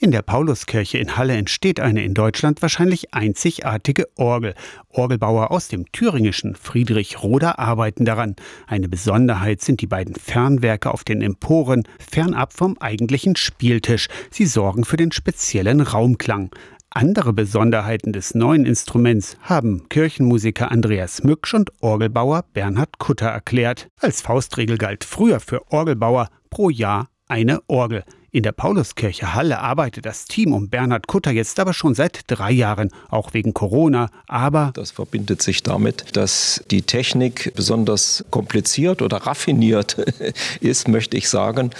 In 0.00 0.12
der 0.12 0.22
Pauluskirche 0.22 0.96
in 0.98 1.16
Halle 1.16 1.34
entsteht 1.34 1.80
eine 1.80 2.04
in 2.04 2.14
Deutschland 2.14 2.62
wahrscheinlich 2.62 3.14
einzigartige 3.14 4.06
Orgel. 4.14 4.54
Orgelbauer 4.90 5.50
aus 5.50 5.66
dem 5.66 5.90
thüringischen 5.90 6.54
Friedrich 6.54 7.20
Roder 7.20 7.58
arbeiten 7.58 8.04
daran. 8.04 8.36
Eine 8.68 8.88
Besonderheit 8.88 9.60
sind 9.60 9.80
die 9.80 9.88
beiden 9.88 10.14
Fernwerke 10.14 10.92
auf 10.92 11.02
den 11.02 11.20
Emporen, 11.20 11.82
fernab 11.98 12.52
vom 12.52 12.78
eigentlichen 12.78 13.34
Spieltisch. 13.34 14.06
Sie 14.30 14.46
sorgen 14.46 14.84
für 14.84 14.96
den 14.96 15.10
speziellen 15.10 15.80
Raumklang. 15.80 16.50
Andere 16.90 17.32
Besonderheiten 17.32 18.12
des 18.12 18.36
neuen 18.36 18.66
Instruments 18.66 19.36
haben 19.42 19.88
Kirchenmusiker 19.88 20.70
Andreas 20.70 21.24
Mücksch 21.24 21.54
und 21.54 21.72
Orgelbauer 21.80 22.44
Bernhard 22.52 22.98
Kutter 22.98 23.26
erklärt. 23.26 23.88
Als 24.00 24.20
Faustregel 24.20 24.78
galt 24.78 25.02
früher 25.02 25.40
für 25.40 25.72
Orgelbauer 25.72 26.28
pro 26.50 26.70
Jahr 26.70 27.08
eine 27.26 27.60
Orgel. 27.66 28.04
In 28.30 28.42
der 28.42 28.52
Pauluskirche 28.52 29.34
Halle 29.34 29.58
arbeitet 29.58 30.04
das 30.04 30.26
Team 30.26 30.52
um 30.52 30.68
Bernhard 30.68 31.06
Kutter 31.06 31.30
jetzt 31.30 31.58
aber 31.60 31.72
schon 31.72 31.94
seit 31.94 32.20
drei 32.26 32.52
Jahren, 32.52 32.90
auch 33.08 33.32
wegen 33.32 33.54
Corona. 33.54 34.10
Aber 34.26 34.70
das 34.74 34.90
verbindet 34.90 35.40
sich 35.40 35.62
damit, 35.62 36.14
dass 36.14 36.62
die 36.70 36.82
Technik 36.82 37.54
besonders 37.56 38.26
kompliziert 38.30 39.00
oder 39.00 39.16
raffiniert 39.18 39.96
ist, 40.60 40.88
möchte 40.88 41.16
ich 41.16 41.30
sagen, 41.30 41.70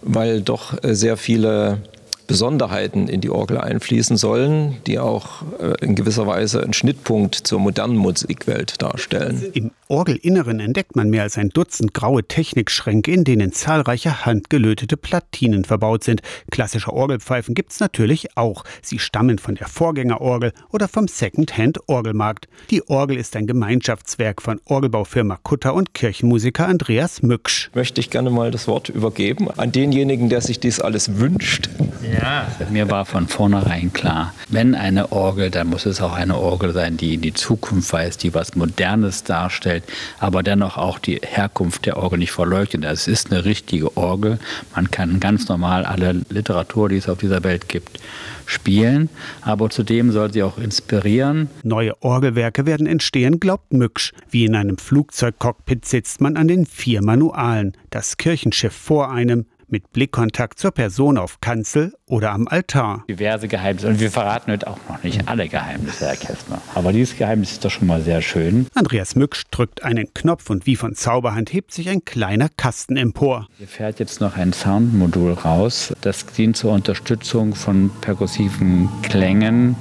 weil 0.00 0.40
doch 0.40 0.78
sehr 0.82 1.18
viele 1.18 1.82
Besonderheiten 2.26 3.08
in 3.08 3.20
die 3.20 3.30
Orgel 3.30 3.58
einfließen 3.58 4.16
sollen, 4.16 4.76
die 4.86 4.98
auch 4.98 5.42
äh, 5.60 5.84
in 5.84 5.94
gewisser 5.94 6.26
Weise 6.26 6.62
einen 6.62 6.74
Schnittpunkt 6.74 7.34
zur 7.34 7.58
modernen 7.58 7.96
Musikwelt 7.96 8.80
darstellen. 8.80 9.50
Im 9.52 9.70
Orgelinneren 9.90 10.60
entdeckt 10.60 10.96
man 10.96 11.08
mehr 11.08 11.22
als 11.22 11.38
ein 11.38 11.48
Dutzend 11.48 11.94
graue 11.94 12.22
Technikschränke, 12.22 13.10
in 13.10 13.24
denen 13.24 13.52
zahlreiche 13.52 14.26
handgelötete 14.26 14.98
Platinen 14.98 15.64
verbaut 15.64 16.04
sind. 16.04 16.20
Klassische 16.50 16.92
Orgelpfeifen 16.92 17.54
gibt 17.54 17.72
es 17.72 17.80
natürlich 17.80 18.36
auch. 18.36 18.64
Sie 18.82 18.98
stammen 18.98 19.38
von 19.38 19.54
der 19.54 19.66
Vorgängerorgel 19.66 20.52
oder 20.70 20.88
vom 20.88 21.08
Second-Hand-Orgelmarkt. 21.08 22.48
Die 22.68 22.86
Orgel 22.90 23.16
ist 23.16 23.34
ein 23.34 23.46
Gemeinschaftswerk 23.46 24.42
von 24.42 24.60
Orgelbaufirma 24.66 25.38
Kutter 25.42 25.72
und 25.72 25.94
Kirchenmusiker 25.94 26.68
Andreas 26.68 27.22
Mücksch. 27.22 27.70
Möchte 27.72 28.02
ich 28.02 28.10
gerne 28.10 28.28
mal 28.28 28.50
das 28.50 28.68
Wort 28.68 28.90
übergeben 28.90 29.48
an 29.56 29.72
denjenigen, 29.72 30.28
der 30.28 30.42
sich 30.42 30.60
dies 30.60 30.80
alles 30.80 31.18
wünscht. 31.18 31.70
Ja, 32.12 32.46
mir 32.70 32.90
war 32.90 33.06
von 33.06 33.26
vornherein 33.26 33.92
klar, 33.92 34.34
wenn 34.48 34.74
eine 34.74 35.12
Orgel, 35.12 35.50
dann 35.50 35.68
muss 35.68 35.86
es 35.86 36.00
auch 36.00 36.12
eine 36.12 36.36
Orgel 36.36 36.72
sein, 36.72 36.96
die 36.96 37.14
in 37.14 37.22
die 37.22 37.34
Zukunft 37.34 37.92
weist, 37.92 38.22
die 38.22 38.34
was 38.34 38.54
Modernes 38.54 39.24
darstellt, 39.24 39.77
aber 40.18 40.42
dennoch 40.42 40.76
auch 40.76 40.98
die 40.98 41.20
Herkunft 41.22 41.86
der 41.86 41.96
Orgel 41.96 42.18
nicht 42.18 42.32
verleugnet. 42.32 42.84
Es 42.84 43.08
ist 43.08 43.32
eine 43.32 43.44
richtige 43.44 43.96
Orgel. 43.96 44.38
Man 44.74 44.90
kann 44.90 45.20
ganz 45.20 45.48
normal 45.48 45.84
alle 45.84 46.22
Literatur, 46.30 46.88
die 46.88 46.96
es 46.96 47.08
auf 47.08 47.18
dieser 47.18 47.44
Welt 47.44 47.68
gibt, 47.68 48.00
spielen, 48.46 49.08
aber 49.42 49.70
zudem 49.70 50.10
soll 50.10 50.32
sie 50.32 50.42
auch 50.42 50.58
inspirieren. 50.58 51.48
Neue 51.62 52.00
Orgelwerke 52.02 52.66
werden 52.66 52.86
entstehen, 52.86 53.40
glaubt 53.40 53.72
Mücksch. 53.72 54.12
Wie 54.30 54.44
in 54.44 54.54
einem 54.54 54.78
Flugzeugcockpit 54.78 55.84
sitzt 55.84 56.20
man 56.20 56.36
an 56.36 56.48
den 56.48 56.66
vier 56.66 57.02
Manualen. 57.02 57.76
Das 57.90 58.16
Kirchenschiff 58.16 58.74
vor 58.74 59.10
einem, 59.10 59.46
mit 59.70 59.92
Blickkontakt 59.92 60.58
zur 60.58 60.70
Person 60.70 61.18
auf 61.18 61.40
Kanzel 61.40 61.94
oder 62.06 62.32
am 62.32 62.48
Altar. 62.48 63.04
Diverse 63.08 63.48
Geheimnisse. 63.48 63.88
Und 63.88 64.00
wir 64.00 64.10
verraten 64.10 64.52
heute 64.52 64.66
auch 64.66 64.78
noch 64.88 65.02
nicht 65.02 65.28
alle 65.28 65.48
Geheimnisse, 65.48 66.06
Herr 66.06 66.16
Kästner. 66.16 66.60
Aber 66.74 66.92
dieses 66.92 67.16
Geheimnis 67.16 67.52
ist 67.52 67.64
doch 67.64 67.70
schon 67.70 67.86
mal 67.86 68.00
sehr 68.00 68.22
schön. 68.22 68.66
Andreas 68.74 69.14
Mücksch 69.14 69.44
drückt 69.50 69.84
einen 69.84 70.12
Knopf 70.14 70.50
und 70.50 70.66
wie 70.66 70.76
von 70.76 70.94
Zauberhand 70.94 71.52
hebt 71.52 71.72
sich 71.72 71.88
ein 71.88 72.04
kleiner 72.04 72.48
Kasten 72.48 72.96
empor. 72.96 73.46
Hier 73.58 73.68
fährt 73.68 74.00
jetzt 74.00 74.20
noch 74.20 74.36
ein 74.36 74.52
Soundmodul 74.52 75.32
raus. 75.32 75.92
Das 76.00 76.26
dient 76.26 76.56
zur 76.56 76.72
Unterstützung 76.72 77.54
von 77.54 77.90
perkussiven 78.00 78.88
Klängen. 79.02 79.76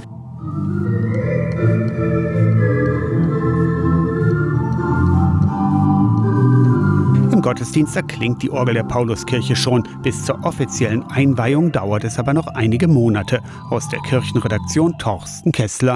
Gottesdienst 7.48 7.96
erklingt 7.96 8.44
die 8.44 8.52
Orgel 8.52 8.74
der 8.74 8.84
Pauluskirche 8.84 9.56
schon. 9.56 9.88
Bis 10.04 10.26
zur 10.26 10.44
offiziellen 10.44 11.02
Einweihung 11.04 11.72
dauert 11.72 12.04
es 12.04 12.20
aber 12.20 12.34
noch 12.34 12.48
einige 12.48 12.90
Monate. 12.90 13.42
Aus 13.70 13.88
der 13.88 14.02
Kirchenredaktion 14.02 14.98
Torsten 14.98 15.54
Kessler. 15.54 15.96